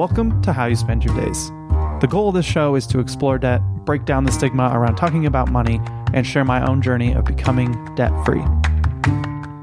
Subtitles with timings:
[0.00, 1.50] Welcome to How You Spend Your Days.
[2.00, 5.26] The goal of this show is to explore debt, break down the stigma around talking
[5.26, 5.78] about money,
[6.14, 8.42] and share my own journey of becoming debt free.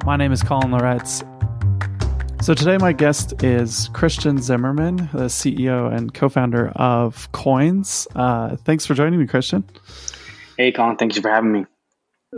[0.06, 1.24] My name is Colin Loretz.
[2.44, 8.06] So today, my guest is Christian Zimmerman, the CEO and co founder of Qoins.
[8.16, 9.64] Uh, thanks for joining me, Christian.
[10.56, 10.98] Hey, Colin.
[10.98, 11.66] Thank you for having me.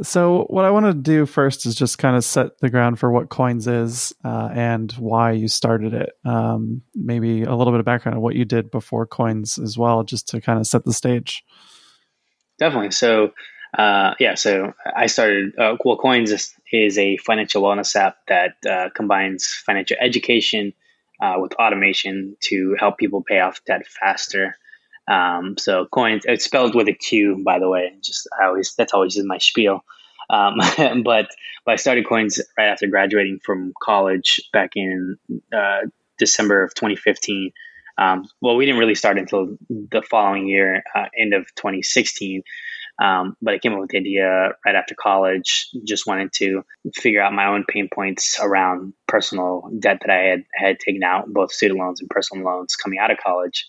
[0.04, 3.12] So, what I want to do first is just kind of set the ground for
[3.12, 6.12] what Qoins is uh, and why you started it.
[6.24, 10.04] Um, maybe a little bit of background on what you did before Qoins as well,
[10.04, 11.44] just to kind of set the stage.
[12.60, 12.92] Definitely.
[12.92, 13.32] So,
[13.78, 18.56] uh, yeah, so I started, uh, well, Qoins is, is, a financial wellness app that
[18.70, 20.74] uh, combines financial education
[21.22, 24.56] uh, with automation to help people pay off debt faster.
[25.10, 27.94] Um, so Qoins, it's spelled with a Q, by the way.
[28.04, 29.84] Just I always that's always in my spiel.
[30.30, 30.58] Um,
[31.04, 31.28] but
[31.66, 35.18] but I started Qoins right after graduating from college back in
[35.54, 35.82] uh,
[36.18, 37.52] December of 2015.
[37.98, 42.44] Um, well, we didn't really start until the following year, uh, end of 2016.
[43.02, 45.70] Um, but I came up with the idea right after college.
[45.86, 46.64] Just wanted to
[46.94, 51.28] figure out my own pain points around personal debt that I had had taken out,
[51.28, 53.68] both student loans and personal loans, coming out of college.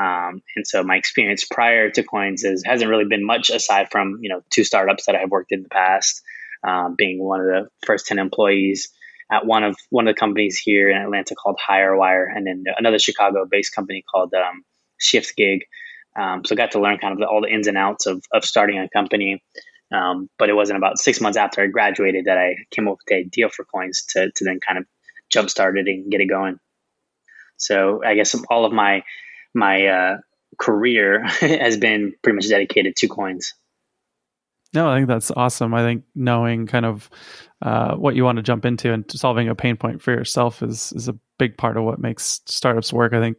[0.00, 4.18] Um, and so my experience prior to Qoins is hasn't really been much aside from
[4.22, 6.22] you know two startups that I've worked in the past,
[6.66, 8.88] um, being one of the first ten employees
[9.30, 12.98] at one of one of the companies here in Atlanta called HireWire, and then another
[12.98, 14.64] Chicago-based company called um,
[15.00, 15.60] ShiftGig.
[16.18, 18.44] Um, so got to learn kind of the, all the ins and outs of, of
[18.44, 19.42] starting a company.
[19.92, 23.06] Um, but it wasn't about six months after I graduated that I came up with
[23.06, 24.86] the idea for Qoins to, to then kind of
[25.32, 26.58] jumpstart it and get it going.
[27.56, 29.02] So I guess all of my
[29.54, 30.16] my uh,
[30.58, 33.52] career has been pretty much dedicated to Qoins.
[34.72, 35.74] No, I think that's awesome.
[35.74, 37.10] I think knowing kind of
[37.60, 40.92] uh, what you want to jump into and solving a pain point for yourself is
[40.92, 43.12] is a big part of what makes startups work.
[43.12, 43.38] I think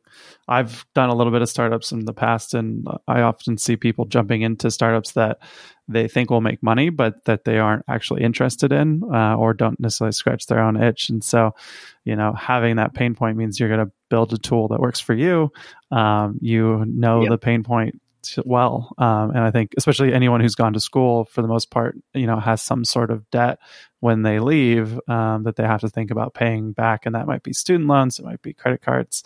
[0.50, 4.06] I've done a little bit of startups in the past, and I often see people
[4.06, 5.40] jumping into startups that
[5.88, 9.80] they think will make money, but that they aren't actually interested in uh, or don't
[9.80, 11.10] necessarily scratch their own itch.
[11.10, 11.56] And so,
[12.04, 15.00] you know, having that pain point means you're going to build a tool that works
[15.00, 15.52] for you.
[15.90, 17.30] Um, you know yep.
[17.32, 18.00] the pain point
[18.46, 18.94] well.
[18.98, 22.28] Um, and I think especially anyone who's gone to school for the most part, you
[22.28, 23.58] know, has some sort of debt
[24.00, 27.06] when they leave um, that they have to think about paying back.
[27.06, 29.24] And that might be student loans, it might be credit cards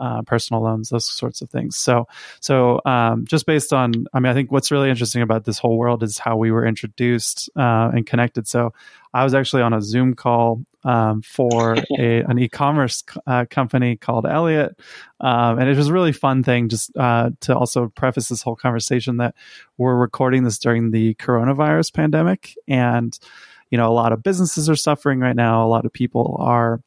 [0.00, 1.76] uh, personal loans, those sorts of things.
[1.76, 2.08] So,
[2.40, 5.78] so um, just based on, I mean, I think what's really interesting about this whole
[5.78, 8.48] world is how we were introduced uh, and connected.
[8.48, 8.72] So,
[9.14, 14.26] I was actually on a Zoom call um, for a, an e-commerce uh, company called
[14.26, 14.78] Elliot,
[15.20, 16.68] um, and it was a really fun thing.
[16.68, 19.34] Just uh, to also preface this whole conversation that
[19.78, 23.18] we're recording this during the coronavirus pandemic, and
[23.70, 25.64] you know, a lot of businesses are suffering right now.
[25.64, 26.82] A lot of people are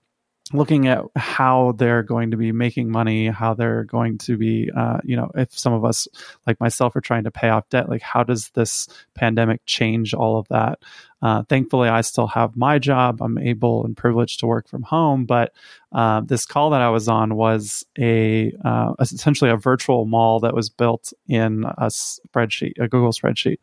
[0.54, 5.00] looking at how they're going to be making money, how they're going to be, uh,
[5.04, 6.08] you know, if some of us,
[6.46, 10.38] like myself, are trying to pay off debt, like how does this pandemic change all
[10.38, 10.80] of that?
[11.22, 13.22] Uh, thankfully, I still have my job.
[13.22, 15.26] I'm able and privileged to work from home.
[15.26, 15.54] But
[15.92, 20.54] uh, this call that I was on was a uh, essentially a virtual mall that
[20.54, 23.60] was built in a spreadsheet, a Google spreadsheet.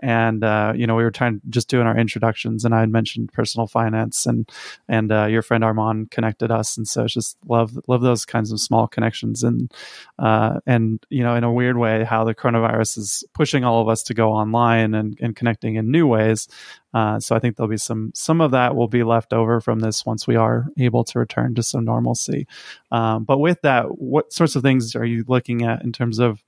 [0.00, 3.32] And uh, you know, we were trying just doing our introductions, and I had mentioned
[3.32, 4.50] personal finance, and
[4.88, 8.50] and uh, your friend Armand connected us, and so it's just love love those kinds
[8.50, 9.70] of small connections, and
[10.18, 13.88] uh, and you know, in a weird way, how the coronavirus is pushing all of
[13.88, 16.48] us to go online and, and connecting in new ways.
[16.94, 19.80] Uh, so I think there'll be some some of that will be left over from
[19.80, 22.46] this once we are able to return to some normalcy.
[22.92, 26.42] Um, but with that, what sorts of things are you looking at in terms of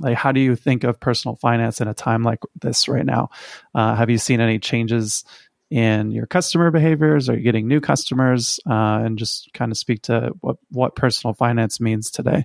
[0.00, 3.30] like how do you think of personal finance in a time like this right now?
[3.74, 5.24] Uh, have you seen any changes
[5.70, 7.28] in your customer behaviors?
[7.28, 8.60] Are you getting new customers?
[8.68, 12.44] Uh, and just kind of speak to what what personal finance means today.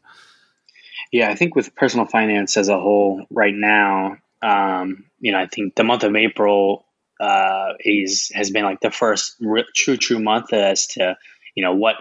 [1.11, 5.47] Yeah, I think with personal finance as a whole, right now, um, you know, I
[5.47, 6.85] think the month of April
[7.21, 11.15] uh, is has been like the first re- true true month as to
[11.55, 11.95] you know what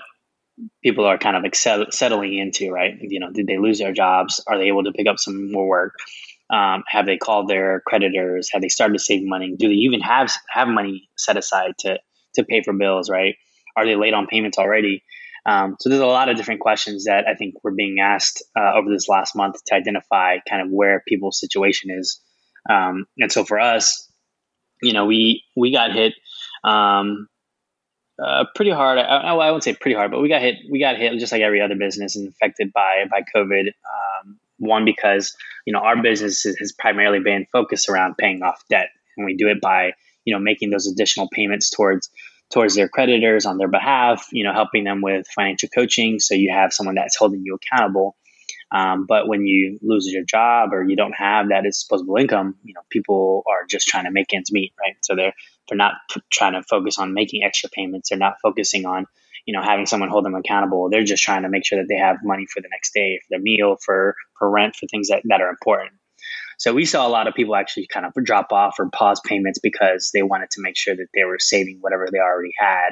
[0.82, 2.94] people are kind of like settling into right?
[3.00, 4.42] You know did they lose their jobs?
[4.46, 5.94] Are they able to pick up some more work?
[6.50, 8.48] Um, have they called their creditors?
[8.52, 9.54] Have they started to save money?
[9.56, 11.98] Do they even have have money set aside to
[12.36, 13.34] to pay for bills right?
[13.76, 15.04] Are they late on payments already?
[15.44, 18.74] Um, so there's a lot of different questions that i think were being asked uh,
[18.74, 22.20] over this last month to identify kind of where people's situation is.
[22.68, 24.09] Um, and so for us
[24.82, 26.14] you know, we we got hit
[26.64, 27.28] um,
[28.22, 28.98] uh, pretty hard.
[28.98, 30.56] I, I wouldn't say pretty hard, but we got hit.
[30.70, 33.68] We got hit just like every other business and affected by by COVID.
[33.68, 35.34] Um, one because
[35.66, 39.48] you know our business has primarily been focused around paying off debt, and we do
[39.48, 39.92] it by
[40.24, 42.10] you know making those additional payments towards
[42.50, 46.18] towards their creditors on their behalf, you know, helping them with financial coaching.
[46.18, 48.16] So you have someone that's holding you accountable.
[48.72, 52.74] Um, but when you lose your job or you don't have that disposable income, you
[52.74, 54.96] know, people are just trying to make ends meet, right?
[55.02, 55.34] So they're
[55.68, 58.08] they're not p- trying to focus on making extra payments.
[58.08, 59.06] They're not focusing on,
[59.44, 60.88] you know, having someone hold them accountable.
[60.88, 63.26] They're just trying to make sure that they have money for the next day, for
[63.30, 65.92] their meal, for for rent, for things that, that are important.
[66.58, 69.58] So we saw a lot of people actually kind of drop off or pause payments
[69.58, 72.90] because they wanted to make sure that they were saving whatever they already had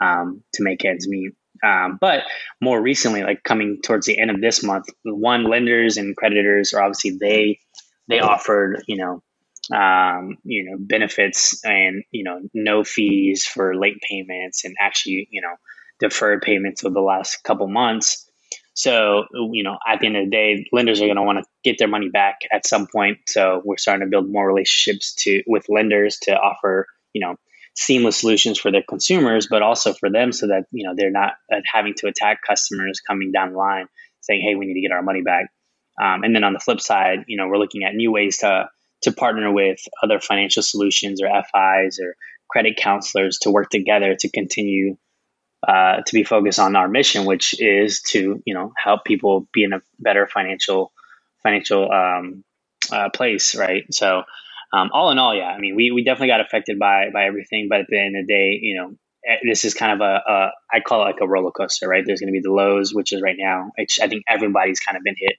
[0.00, 1.32] um, to make ends meet.
[1.62, 2.24] Um, but
[2.60, 6.82] more recently, like coming towards the end of this month, one lenders and creditors are
[6.82, 7.58] obviously they
[8.08, 9.22] they offered you know
[9.76, 15.40] um, you know benefits and you know no fees for late payments and actually you
[15.40, 15.54] know
[16.00, 18.24] deferred payments over the last couple months.
[18.74, 21.44] So, you know, at the end of the day, lenders are going to want to
[21.64, 23.18] get their money back at some point.
[23.26, 27.34] So we're starting to build more relationships to with lenders to offer, you know,
[27.78, 31.34] seamless solutions for their consumers, but also for them so that, you know, they're not
[31.52, 33.86] uh, having to attack customers coming down the line
[34.20, 35.46] saying, hey, we need to get our money back.
[36.02, 38.68] Um, and then on the flip side, you know, we're looking at new ways to
[39.02, 42.16] to partner with other financial solutions or FIs or
[42.50, 44.96] credit counselors to work together to continue
[45.66, 49.62] uh, to be focused on our mission, which is to you know help people be
[49.62, 50.92] in a better financial
[51.44, 52.44] financial um,
[52.92, 53.84] uh, place, right?
[53.92, 54.22] So,
[54.72, 57.68] um, all in all, yeah, I mean, we, we definitely got affected by by everything,
[57.70, 58.94] but at the end of the day, you know,
[59.26, 62.04] eh, this is kind of a, a I call it like a roller coaster, right?
[62.06, 63.70] There's going to be the lows, which is right now.
[63.78, 65.36] I think everybody's kind of been hit,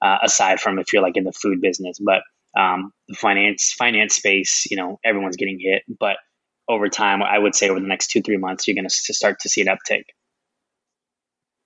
[0.00, 2.22] uh, aside from if you're like in the food business, but
[2.58, 6.16] um, the finance finance space, you know, everyone's getting hit, but
[6.68, 9.40] over time, I would say over the next two, three months, you're going to start
[9.40, 10.04] to see an uptick.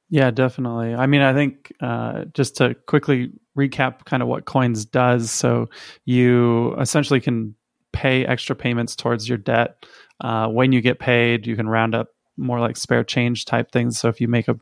[0.09, 0.95] Yeah, definitely.
[0.95, 5.31] I mean, I think uh, just to quickly recap kind of what Qoins does.
[5.31, 5.69] So
[6.05, 7.55] you essentially can
[7.93, 9.85] pay extra payments towards your debt.
[10.21, 13.99] Uh, when you get paid, you can round up more like spare change type things.
[13.99, 14.59] So if you make a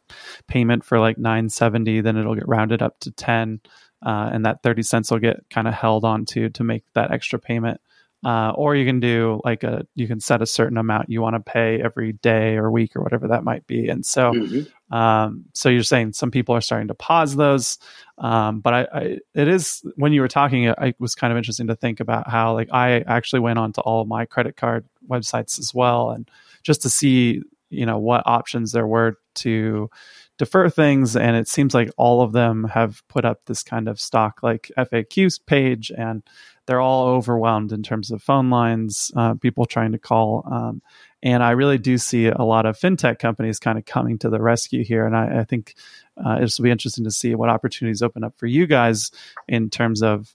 [0.46, 3.61] payment for like 970, then it'll get rounded up to 10.
[4.05, 7.11] Uh, and that 30 cents will get kind of held on to to make that
[7.11, 7.81] extra payment.
[8.25, 11.35] Uh, or you can do like a you can set a certain amount you want
[11.35, 13.88] to pay every day or week or whatever that might be.
[13.88, 14.94] And so mm-hmm.
[14.94, 17.79] um, so you're saying some people are starting to pause those.
[18.17, 21.67] Um, but I, I, it is when you were talking it was kind of interesting
[21.67, 25.59] to think about how like i actually went on to all my credit card websites
[25.59, 26.31] as well and
[26.62, 29.91] just to see you know what options there were to
[30.38, 31.17] defer things.
[31.17, 34.71] And it seems like all of them have put up this kind of stock like
[34.76, 36.23] faqs page and
[36.66, 40.46] they're all overwhelmed in terms of phone lines, uh, people trying to call.
[40.50, 40.82] Um,
[41.22, 44.40] and I really do see a lot of fintech companies kind of coming to the
[44.40, 45.06] rescue here.
[45.06, 45.75] And I, I think
[46.22, 49.11] uh, this will be interesting to see what opportunities open up for you guys
[49.49, 50.34] in terms of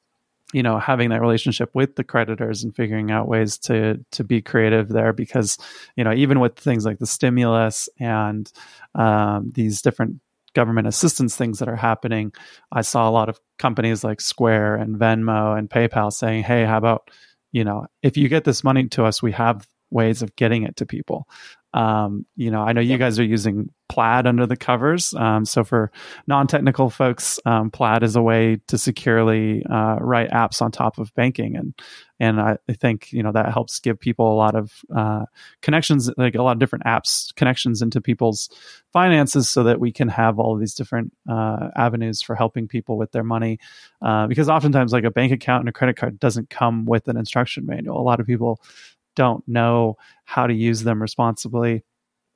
[0.52, 4.42] you know having that relationship with the creditors and figuring out ways to to be
[4.42, 5.58] creative there because
[5.96, 8.52] you know even with things like the stimulus and
[8.96, 10.20] um, these different
[10.54, 12.34] government assistance things that are happening,
[12.72, 16.78] I saw a lot of companies like Square and Venmo and PayPal saying, "Hey, how
[16.78, 17.10] about
[17.52, 20.76] you know, if you get this money to us, we have ways of getting it
[20.78, 21.28] to people."
[21.74, 25.14] Um, you know, I know you guys are using Plaid under the covers.
[25.16, 25.92] Um, so for
[26.28, 31.14] non-technical folks, um, Plaid is a way to securely uh, write apps on top of
[31.16, 31.74] banking, and
[32.20, 35.26] and I, think you know that helps give people a lot of uh,
[35.62, 38.50] connections, like a lot of different apps connections into people's
[38.94, 42.96] finances, so that we can have all of these different uh, avenues for helping people
[42.98, 43.58] with their money.
[44.04, 47.18] Uh, because oftentimes, like a bank account and a credit card doesn't come with an
[47.18, 48.00] instruction manual.
[48.00, 48.62] A lot of people
[49.16, 51.84] don't know how to use them responsibly.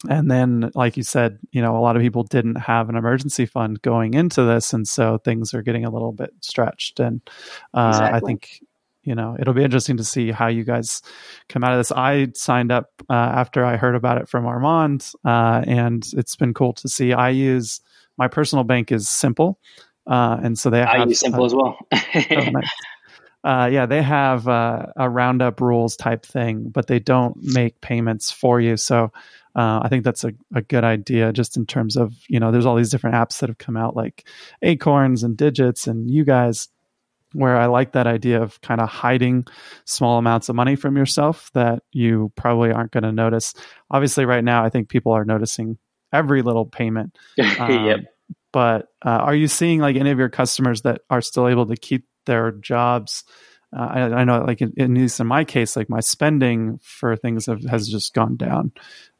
[0.09, 3.45] And then, like you said, you know, a lot of people didn't have an emergency
[3.45, 6.99] fund going into this, and so things are getting a little bit stretched.
[6.99, 7.21] And
[7.73, 8.17] uh, exactly.
[8.17, 8.59] I think,
[9.03, 11.01] you know, it'll be interesting to see how you guys
[11.47, 11.91] come out of this.
[11.91, 16.53] I signed up uh, after I heard about it from Armand, uh, and it's been
[16.53, 17.13] cool to see.
[17.13, 17.79] I use
[18.17, 19.57] my personal bank is Simple,
[20.05, 21.77] uh, and so they I have, use Simple as well.
[21.93, 21.99] oh,
[22.51, 22.69] nice
[23.43, 28.31] uh, yeah, they have uh, a roundup rules type thing, but they don't make payments
[28.31, 28.77] for you.
[28.77, 29.11] So
[29.55, 32.65] uh, I think that's a, a good idea just in terms of, you know, there's
[32.65, 34.27] all these different apps that have come out like
[34.61, 36.69] Acorns and Digits and you guys,
[37.33, 39.45] where I like that idea of kind of hiding
[39.85, 43.53] small amounts of money from yourself that you probably aren't going to notice.
[43.91, 45.77] Obviously, right now, I think people are noticing
[46.13, 47.17] every little payment.
[47.59, 47.99] Um, yep.
[48.51, 51.75] But uh, are you seeing like any of your customers that are still able to
[51.75, 53.23] keep their jobs.
[53.75, 57.15] Uh, I, I, know, like in, at least in my case, like my spending for
[57.15, 58.71] things have, has just gone down,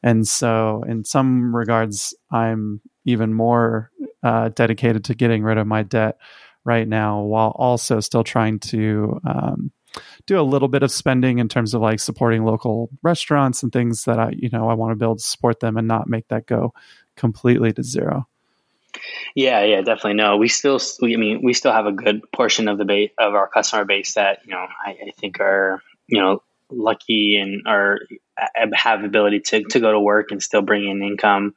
[0.02, 3.90] and so in some regards, I'm even more
[4.22, 6.18] uh, dedicated to getting rid of my debt
[6.64, 9.72] right now, while also still trying to, um,
[10.26, 14.04] do a little bit of spending in terms of like supporting local restaurants and things
[14.04, 16.72] that I, you know, I want to build support them and not make that go
[17.16, 18.26] completely to zero.
[19.34, 20.14] Yeah, yeah, definitely.
[20.14, 23.10] No, we still, we, I mean, we still have a good portion of the base
[23.18, 27.62] of our customer base that you know I, I think are you know lucky and
[27.66, 28.00] are
[28.72, 31.54] have ability to to go to work and still bring in income.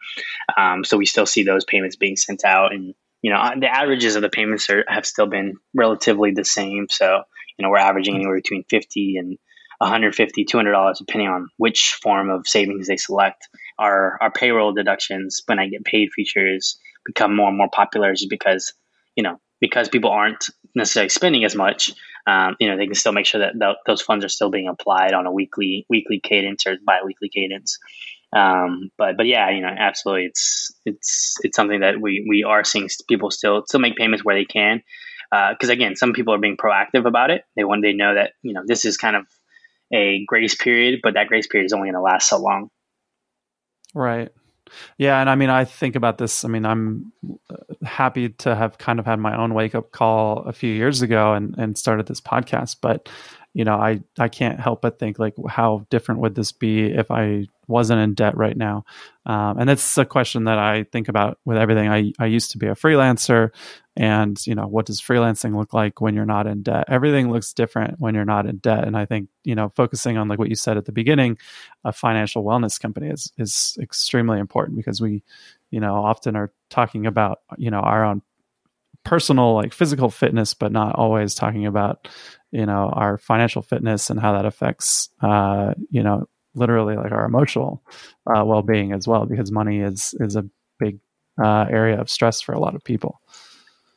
[0.57, 4.15] Um, so we still see those payments being sent out, and you know the averages
[4.15, 6.87] of the payments are have still been relatively the same.
[6.89, 7.23] So
[7.57, 9.37] you know we're averaging anywhere between fifty and
[9.79, 15.43] 150 200 dollars depending on which form of savings they select our our payroll deductions
[15.45, 18.73] when i get paid features become more and more popular just because
[19.15, 21.93] you know because people aren't necessarily spending as much
[22.27, 24.67] um, you know they can still make sure that th- those funds are still being
[24.67, 27.79] applied on a weekly weekly cadence or bi-weekly cadence.
[28.35, 32.65] Um, but but yeah you know absolutely it's it's it's something that we we are
[32.65, 34.83] seeing people still still make payments where they can
[35.31, 37.43] because uh, again some people are being proactive about it.
[37.55, 39.25] They want they know that you know this is kind of
[39.93, 42.69] a grace period but that grace period is only going to last so long.
[43.95, 44.29] Right
[44.97, 46.45] yeah, and I mean, I think about this.
[46.45, 47.11] I mean, I'm
[47.49, 47.55] uh,
[47.85, 51.33] happy to have kind of had my own wake up call a few years ago
[51.33, 52.77] and and started this podcast.
[52.81, 53.09] But
[53.57, 57.09] you know, I I can't help but think like, how different would this be if
[57.09, 58.85] I wasn't in debt right now?
[59.25, 61.89] Um, and that's a question that I think about with everything.
[61.89, 63.49] I I used to be a freelancer
[63.95, 67.51] and you know what does freelancing look like when you're not in debt everything looks
[67.51, 70.49] different when you're not in debt and i think you know focusing on like what
[70.49, 71.35] you said at the beginning
[71.83, 75.23] a financial wellness company is is extremely important because we
[75.71, 78.21] you know often are talking about you know our own
[79.03, 82.07] personal like physical fitness but not always talking about
[82.57, 87.25] you know our financial fitness and how that affects uh you know literally like our
[87.25, 87.83] emotional
[88.25, 90.45] uh, well-being as well because money is is a
[90.79, 90.99] big
[91.41, 93.21] uh, area of stress for a lot of people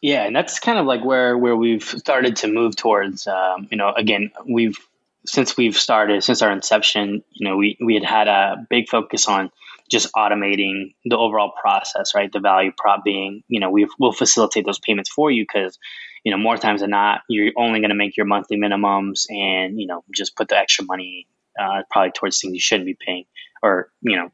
[0.02, 3.26] yeah, and that's kind of like where where we've started to move towards.
[3.26, 4.78] Um, you know, again, we've
[5.26, 7.22] since we've started since our inception.
[7.30, 9.50] You know, we we had had a big focus on
[9.90, 12.30] just automating the overall process, right?
[12.32, 15.78] The value prop being, you know, we will facilitate those payments for you because,
[16.24, 19.80] you know, more times than not, you're only going to make your monthly minimums and
[19.80, 21.26] you know just put the extra money
[21.60, 23.24] uh, probably towards things you shouldn't be paying
[23.62, 24.30] or you know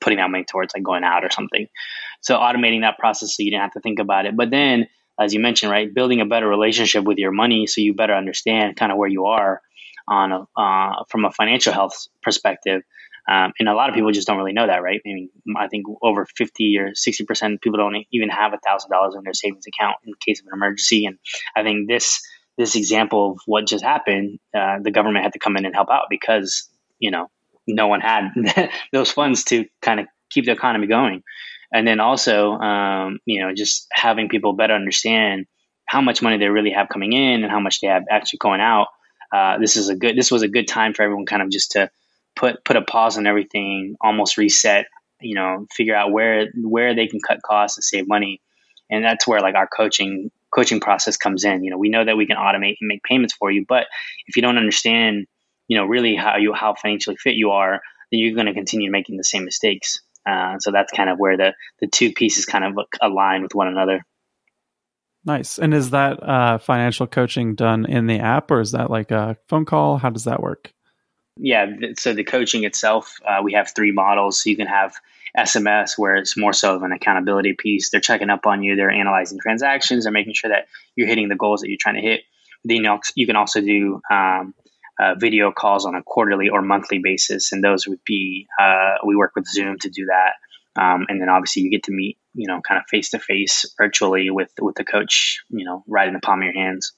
[0.00, 1.66] putting that money towards like going out or something.
[2.20, 4.36] So automating that process so you didn't have to think about it.
[4.36, 4.88] But then,
[5.20, 8.76] as you mentioned, right, building a better relationship with your money so you better understand
[8.76, 9.60] kind of where you are
[10.08, 12.82] on a, uh, from a financial health perspective.
[13.30, 15.00] Um, and a lot of people just don't really know that, right?
[15.06, 18.90] I mean, I think over 50 or 60% of people don't even have a thousand
[18.90, 21.06] dollars in their savings account in case of an emergency.
[21.06, 21.16] And
[21.54, 22.20] I think this,
[22.58, 25.90] this example of what just happened, uh, the government had to come in and help
[25.92, 26.68] out because,
[26.98, 27.30] you know,
[27.68, 28.30] no one had
[28.92, 31.22] those funds to kind of keep the economy going.
[31.72, 35.46] And then also, um, you know, just having people better understand
[35.86, 38.60] how much money they really have coming in and how much they have actually going
[38.60, 38.88] out.
[39.32, 40.16] Uh, this is a good.
[40.16, 41.90] This was a good time for everyone, kind of just to
[42.36, 44.86] put put a pause on everything, almost reset.
[45.20, 48.40] You know, figure out where where they can cut costs and save money,
[48.90, 51.62] and that's where like our coaching coaching process comes in.
[51.62, 53.86] You know, we know that we can automate and make payments for you, but
[54.26, 55.26] if you don't understand
[55.68, 58.90] you know really how you how financially fit you are, then you're going to continue
[58.90, 60.00] making the same mistakes.
[60.28, 63.68] Uh, so that's kind of where the the two pieces kind of align with one
[63.68, 64.02] another.
[65.24, 65.58] Nice.
[65.58, 69.36] And is that uh, financial coaching done in the app, or is that like a
[69.48, 69.98] phone call?
[69.98, 70.72] How does that work?
[71.42, 71.66] Yeah.
[71.98, 74.42] So the coaching itself, uh, we have three models.
[74.42, 74.94] So you can have
[75.36, 77.90] SMS, where it's more so of an accountability piece.
[77.90, 78.76] They're checking up on you.
[78.76, 80.04] They're analyzing transactions.
[80.04, 80.66] They're making sure that
[80.96, 82.22] you're hitting the goals that you're trying to hit.
[82.64, 84.54] Then you can also do um,
[85.00, 89.16] uh, video calls on a quarterly or monthly basis, and those would be uh, we
[89.16, 92.46] work with Zoom to do that, um, and then obviously you get to meet you
[92.46, 96.12] know kind of face to face virtually with with the coach, you know, right in
[96.12, 96.92] the palm of your hands.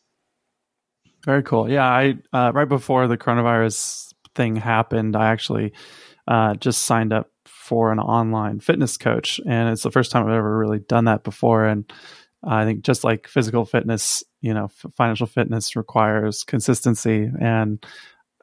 [1.25, 1.71] Very cool.
[1.71, 5.73] Yeah, I uh, right before the coronavirus thing happened, I actually
[6.27, 10.35] uh, just signed up for an online fitness coach, and it's the first time I've
[10.35, 11.91] ever really done that before, and
[12.45, 17.31] I think just like physical fitness, you know, f- financial fitness requires consistency.
[17.41, 17.85] And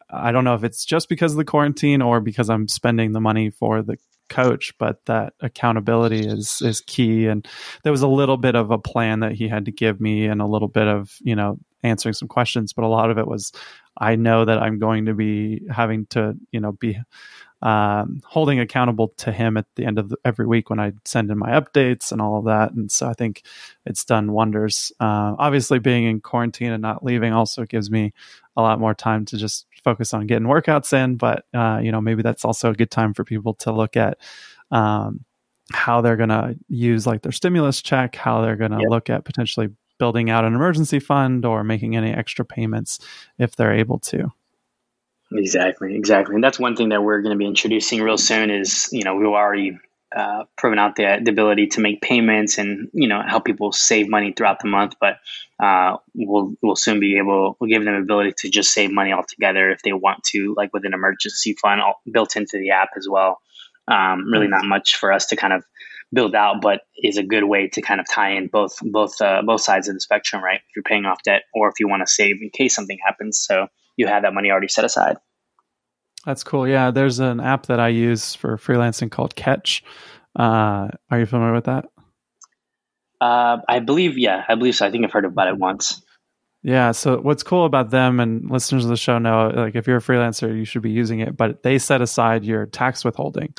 [0.09, 3.19] I don't know if it's just because of the quarantine or because I'm spending the
[3.19, 3.97] money for the
[4.29, 7.27] coach, but that accountability is is key.
[7.27, 7.45] And
[7.83, 10.41] there was a little bit of a plan that he had to give me, and
[10.41, 13.51] a little bit of you know answering some questions, but a lot of it was
[13.97, 16.99] I know that I'm going to be having to you know be
[17.61, 21.29] um, holding accountable to him at the end of the, every week when I send
[21.29, 22.71] in my updates and all of that.
[22.71, 23.43] And so I think
[23.85, 24.93] it's done wonders.
[24.99, 28.13] Uh, obviously, being in quarantine and not leaving also gives me
[28.55, 31.17] a lot more time to just focus on getting workouts in.
[31.17, 34.17] But uh, you know, maybe that's also a good time for people to look at.
[34.71, 35.25] Um,
[35.71, 38.89] how they're going to use like their stimulus check, how they're going to yep.
[38.89, 39.69] look at potentially
[39.99, 42.99] building out an emergency fund or making any extra payments
[43.37, 44.31] if they're able to.
[45.31, 48.49] Exactly, exactly, and that's one thing that we're going to be introducing real soon.
[48.49, 49.77] Is you know we've already
[50.15, 54.09] uh, proven out the, the ability to make payments and you know help people save
[54.09, 55.17] money throughout the month, but
[55.63, 59.13] uh, we'll we'll soon be able we'll give them the ability to just save money
[59.13, 61.79] altogether if they want to, like with an emergency fund
[62.11, 63.39] built into the app as well.
[63.87, 65.63] Um, really, not much for us to kind of
[66.13, 69.41] build out, but is a good way to kind of tie in both both uh,
[69.45, 70.57] both sides of the spectrum, right?
[70.57, 73.39] If you're paying off debt or if you want to save in case something happens,
[73.39, 75.17] so you have that money already set aside.
[76.25, 76.67] That's cool.
[76.67, 79.83] Yeah, there's an app that I use for freelancing called Catch.
[80.37, 81.85] Uh, are you familiar with that?
[83.21, 84.85] Uh, I believe, yeah, I believe so.
[84.85, 86.01] I think I've heard about it once.
[86.61, 86.91] Yeah.
[86.91, 90.01] So what's cool about them and listeners of the show know, like if you're a
[90.01, 93.53] freelancer, you should be using it, but they set aside your tax withholding.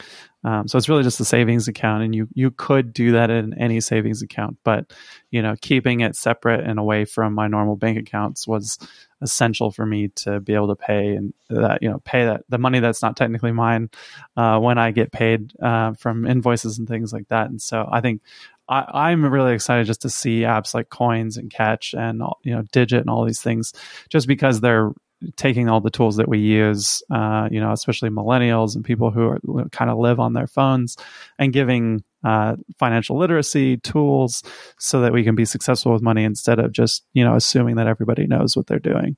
[0.45, 3.52] Um, so it's really just a savings account, and you you could do that in
[3.59, 4.90] any savings account, but
[5.30, 8.78] you know keeping it separate and away from my normal bank accounts was
[9.21, 12.57] essential for me to be able to pay and that you know pay that the
[12.57, 13.90] money that's not technically mine
[14.37, 17.50] uh, when I get paid uh, from invoices and things like that.
[17.50, 18.23] And so I think
[18.70, 22.62] I, am really excited just to see apps like Qoins and Catch and you know
[22.72, 23.72] Digit and all these things,
[24.08, 24.92] just because they're
[25.36, 29.28] taking all the tools that we use, uh, you know, especially millennials and people who
[29.28, 30.96] are, kind of live on their phones,
[31.38, 34.42] and giving uh, financial literacy tools
[34.78, 37.86] so that we can be successful with money instead of just you know assuming that
[37.86, 39.16] everybody knows what they're doing.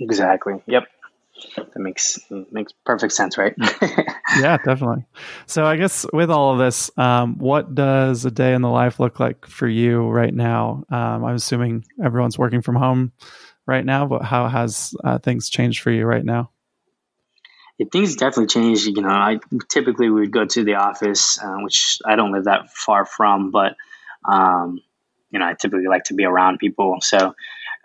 [0.00, 0.54] Exactly.
[0.66, 0.84] Yep.
[1.56, 2.18] That makes
[2.50, 3.54] makes perfect sense, right?
[4.40, 5.04] yeah, definitely.
[5.46, 9.00] So I guess with all of this, um, what does a day in the life
[9.00, 10.84] look like for you right now?
[10.90, 13.12] Um, I'm assuming everyone's working from home
[13.66, 16.50] right now, but how has uh, things changed for you right now?
[17.78, 18.86] Yeah, things definitely changed.
[18.86, 22.72] You know, I typically would go to the office, uh, which I don't live that
[22.72, 23.76] far from, but
[24.24, 24.80] um,
[25.30, 26.98] you know, I typically like to be around people.
[27.00, 27.34] So,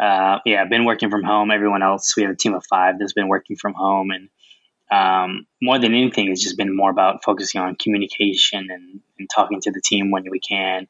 [0.04, 1.52] uh, yeah, been working from home.
[1.52, 4.30] Everyone else, we have a team of five that's been working from home, and
[4.92, 9.62] um, more than anything, it's just been more about focusing on communication and, and talking
[9.62, 10.88] to the team when we can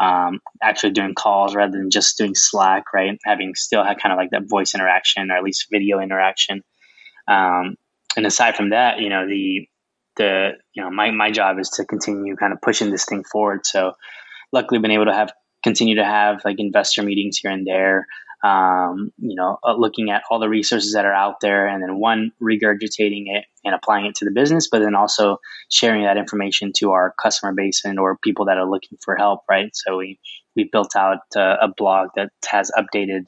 [0.00, 3.18] um, actually doing calls rather than just doing Slack, right?
[3.24, 6.64] Having still had kind of like that voice interaction or at least video interaction.
[7.28, 7.76] Um,
[8.16, 9.68] and aside from that, you know, the,
[10.16, 13.66] the, you know, my, my job is to continue kind of pushing this thing forward.
[13.66, 13.92] So
[14.52, 18.06] luckily been able to have, continue to have like investor meetings here and there
[18.44, 21.98] um, you know, uh, looking at all the resources that are out there and then
[21.98, 25.38] one, regurgitating it and applying it to the business, but then also
[25.70, 29.40] sharing that information to our customer base and or people that are looking for help,
[29.48, 29.70] right?
[29.72, 30.20] So we,
[30.54, 33.24] we built out uh, a blog that has updated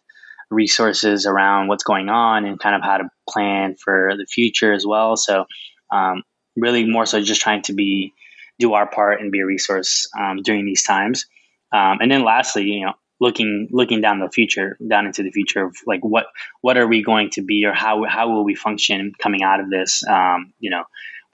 [0.50, 4.84] resources around what's going on and kind of how to plan for the future as
[4.86, 5.16] well.
[5.16, 5.46] So
[5.90, 6.24] um,
[6.56, 8.12] really more so just trying to be,
[8.58, 11.24] do our part and be a resource um, during these times.
[11.72, 15.64] Um, and then lastly, you know, looking looking down the future down into the future
[15.64, 16.26] of like what
[16.60, 19.70] what are we going to be or how how will we function coming out of
[19.70, 20.06] this?
[20.06, 20.84] Um, you know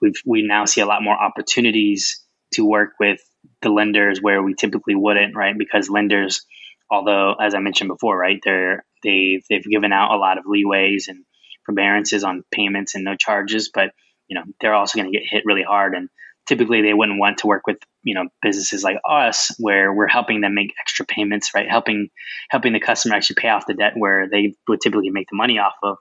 [0.00, 3.20] we we now see a lot more opportunities to work with
[3.62, 5.56] the lenders where we typically wouldn't right?
[5.56, 6.46] Because lenders
[6.92, 11.08] although as i mentioned before right they're they they've given out a lot of leeways
[11.08, 11.24] and
[11.64, 13.92] forbearances on payments and no charges but
[14.28, 16.08] you know they're also going to get hit really hard and
[16.46, 20.40] typically they wouldn't want to work with you know businesses like us where we're helping
[20.40, 21.68] them make extra payments right?
[21.68, 22.08] Helping
[22.50, 25.58] helping the customer actually pay off the debt where they would typically make the money
[25.58, 25.98] off of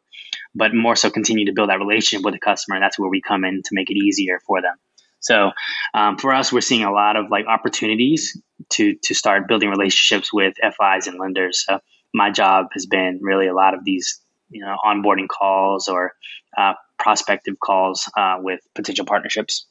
[0.56, 3.22] but more so continue to build that relationship with the customer and that's where we
[3.22, 4.76] come in to make it easier for them.
[5.20, 5.52] So
[5.94, 8.40] um, for us we're seeing a lot of like opportunities
[8.72, 11.64] to to start building relationships with fis and lenders.
[11.66, 11.80] So
[12.14, 16.14] my job has been really a lot of these you know onboarding calls or
[16.58, 19.68] uh, prospective calls uh, with potential partnerships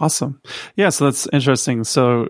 [0.00, 0.40] Awesome.
[0.76, 1.84] Yeah, so that's interesting.
[1.84, 2.28] So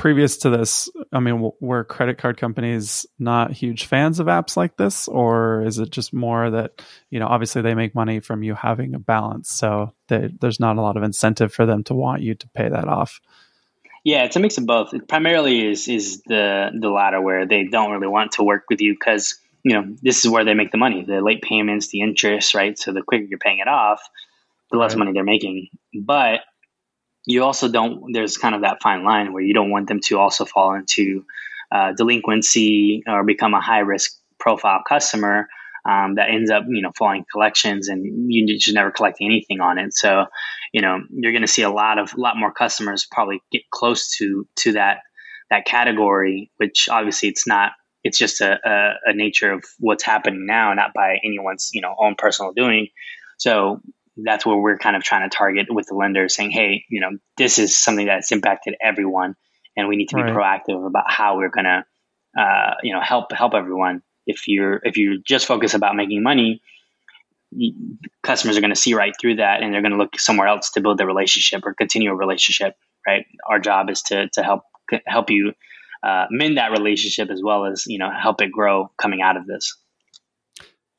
[0.00, 4.76] previous to this, I mean, were credit card companies not huge fans of apps like
[4.76, 8.54] this, or is it just more that you know, obviously they make money from you
[8.54, 12.22] having a balance, so they, there's not a lot of incentive for them to want
[12.22, 13.20] you to pay that off.
[14.02, 14.94] Yeah, it's a mix of both.
[14.94, 18.80] It primarily is is the the latter where they don't really want to work with
[18.80, 22.00] you because you know this is where they make the money, the late payments, the
[22.00, 22.78] interest, right?
[22.78, 24.00] So the quicker you're paying it off,
[24.70, 25.00] the less right.
[25.00, 25.68] money they're making.
[25.94, 26.40] But
[27.26, 30.18] you also don't there's kind of that fine line where you don't want them to
[30.18, 31.24] also fall into
[31.72, 35.48] uh, delinquency or become a high risk profile customer
[35.88, 39.78] um, that ends up you know falling collections and you just never collecting anything on
[39.78, 39.94] it.
[39.94, 40.26] So
[40.72, 43.62] you know you're going to see a lot of a lot more customers probably get
[43.70, 44.98] close to to that
[45.50, 47.72] that category which obviously it's not
[48.04, 51.94] it's just a, a, a nature of what's happening now not by anyone's you know
[51.98, 52.88] own personal doing.
[53.38, 53.80] So
[54.16, 57.10] that's where we're kind of trying to target with the lenders saying, hey, you know,
[57.36, 59.36] this is something that's impacted everyone
[59.76, 60.32] and we need to be right.
[60.34, 61.84] proactive about how we're going to
[62.40, 64.02] uh, you know help help everyone.
[64.26, 66.62] If you're if you just focus about making money,
[68.22, 70.70] customers are going to see right through that, and they're going to look somewhere else
[70.72, 72.76] to build their relationship or continue a relationship.
[73.06, 73.26] Right.
[73.48, 74.62] Our job is to to help
[75.06, 75.52] help you
[76.02, 79.46] uh, mend that relationship as well as you know help it grow coming out of
[79.46, 79.76] this.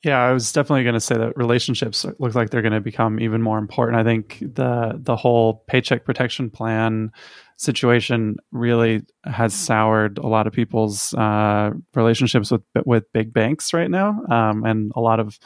[0.03, 3.19] Yeah, I was definitely going to say that relationships look like they're going to become
[3.19, 3.99] even more important.
[3.99, 7.11] I think the the whole paycheck protection plan
[7.57, 13.91] situation really has soured a lot of people's uh, relationships with with big banks right
[13.91, 15.37] now, um, and a lot of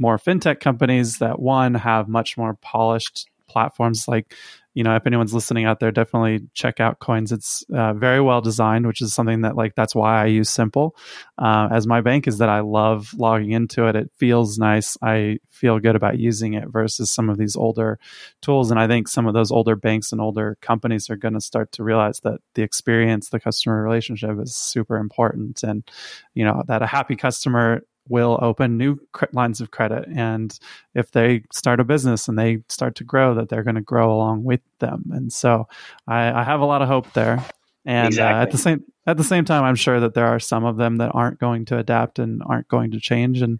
[0.00, 4.34] more fintech companies that one have much more polished platforms like
[4.74, 7.32] you know if anyone's listening out there definitely check out Qoins.
[7.32, 10.96] It's uh, very well designed which is something that like that's why i use simple
[11.38, 13.96] uh, as my bank is that i love logging into it.
[13.96, 14.96] It feels nice.
[15.02, 17.98] I feel good about using it versus some of these older
[18.42, 18.70] tools.
[18.70, 21.72] And i think some of those older banks and older companies are going to start
[21.72, 25.62] to realize that the experience the customer relationship is super important.
[25.62, 25.88] And
[26.34, 28.98] you know that a happy customer will open new
[29.32, 30.06] lines of credit.
[30.14, 30.56] And
[30.94, 34.12] if they start a business and they start to grow that they're going to grow
[34.12, 35.04] along with them.
[35.12, 35.68] And so
[36.06, 37.44] i, I have a lot of hope there.
[37.86, 38.38] And exactly.
[38.38, 40.76] uh, at the same at the same time i'm sure that there are some of
[40.76, 43.40] them that aren't going to adapt and aren't going to change.
[43.40, 43.58] And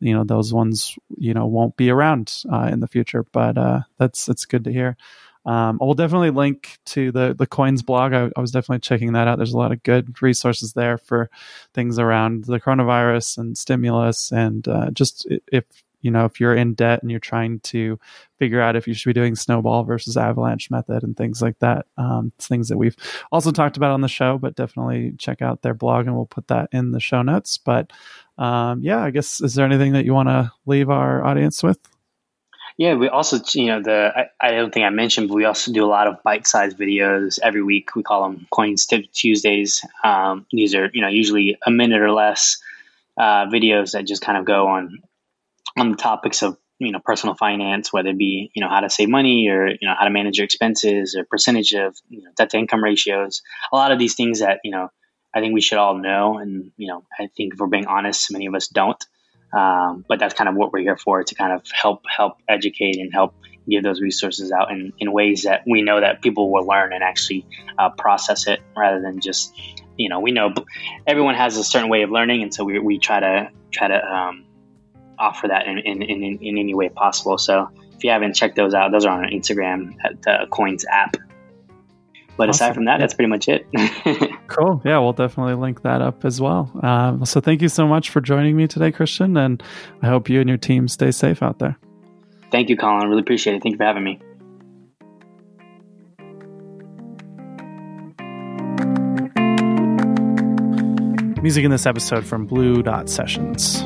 [0.00, 3.24] you know those ones you know won't be around uh, in the future.
[3.32, 4.96] But uh, that's that's good to hear
[5.44, 8.12] um, I will definitely link to the the Qoins blog.
[8.12, 9.38] I, I, was definitely checking that out.
[9.38, 11.30] There's a lot of good resources there for
[11.74, 15.64] things around the coronavirus and stimulus, and uh, just if
[16.00, 17.98] you know if you're in debt and you're trying to
[18.38, 21.86] figure out if you should be doing snowball versus avalanche method and things like that.
[21.96, 22.96] Um, things that we've
[23.32, 26.48] also talked about on the show, but definitely check out their blog and we'll put
[26.48, 27.58] that in the show notes.
[27.58, 27.92] But
[28.38, 31.78] um, yeah, I guess is there anything that you want to leave our audience with?
[32.78, 35.72] Yeah, we also, you know, the I, I, don't think I mentioned, but we also
[35.72, 37.94] do a lot of bite-sized videos every week.
[37.94, 39.84] We call them Qoins Tip Tuesdays.
[40.02, 42.58] Um, these are, you know, usually a minute or less
[43.18, 45.02] uh, videos that just kind of go on
[45.78, 48.90] on the topics of you know personal finance, whether it be you know how to
[48.90, 52.30] save money or you know how to manage your expenses or percentage of you know,
[52.36, 53.42] debt to income ratios.
[53.72, 54.90] A lot of these things that you know
[55.34, 58.32] I think we should all know, and you know I think if we're being honest,
[58.32, 59.02] many of us don't.
[59.52, 62.98] Um, but that's kind of what we're here for to kind of help help educate
[62.98, 63.34] and help
[63.68, 67.04] give those resources out in, in ways that we know that people will learn and
[67.04, 67.46] actually
[67.78, 69.54] uh, process it rather than just
[69.96, 70.52] you know we know
[71.06, 74.04] everyone has a certain way of learning and so we, we try to try to
[74.04, 74.44] um,
[75.18, 78.74] offer that in, in, in, in any way possible so if you haven't checked those
[78.74, 81.16] out those are on our instagram at the Qoins app
[82.36, 82.64] but awesome.
[82.64, 83.66] aside from that, that's pretty much it.
[84.48, 84.82] cool.
[84.84, 86.70] Yeah, we'll definitely link that up as well.
[86.82, 89.62] Um, so thank you so much for joining me today, Christian, and
[90.02, 91.76] I hope you and your team stay safe out there.
[92.50, 93.02] Thank you, Colin.
[93.02, 93.62] I really appreciate it.
[93.62, 94.20] Thank you for having me.
[101.42, 103.82] Music in this episode from Blue Dot Sessions.